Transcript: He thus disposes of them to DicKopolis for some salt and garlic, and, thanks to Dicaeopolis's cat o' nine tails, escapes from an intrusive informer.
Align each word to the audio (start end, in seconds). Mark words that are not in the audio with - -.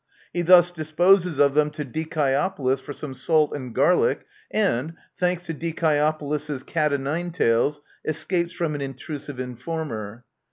He 0.33 0.41
thus 0.41 0.71
disposes 0.71 1.37
of 1.37 1.53
them 1.53 1.69
to 1.69 1.85
DicKopolis 1.85 2.81
for 2.81 2.91
some 2.91 3.13
salt 3.13 3.53
and 3.53 3.71
garlic, 3.71 4.25
and, 4.49 4.95
thanks 5.15 5.45
to 5.45 5.53
Dicaeopolis's 5.53 6.63
cat 6.63 6.91
o' 6.91 6.97
nine 6.97 7.29
tails, 7.29 7.81
escapes 8.03 8.53
from 8.53 8.73
an 8.73 8.81
intrusive 8.81 9.39
informer. 9.39 10.25